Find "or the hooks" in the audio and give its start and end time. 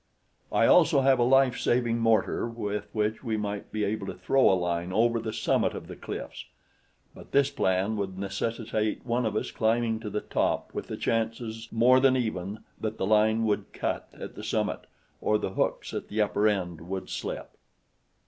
15.21-15.93